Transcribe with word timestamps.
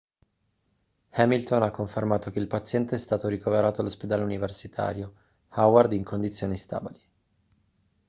hamilton 1.11 1.61
ha 1.61 1.69
confermato 1.69 2.31
che 2.31 2.39
il 2.39 2.47
paziente 2.47 2.95
è 2.95 2.97
stato 2.97 3.27
ricoverato 3.27 3.81
all'ospedale 3.81 4.23
universitario 4.23 5.13
howard 5.53 5.93
in 5.93 6.03
condizioni 6.03 6.57
stabili 6.57 6.99